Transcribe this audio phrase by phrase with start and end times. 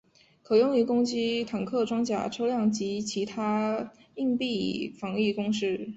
[0.41, 5.89] 可用于攻击坦克装甲车辆及其它硬壁防御工事。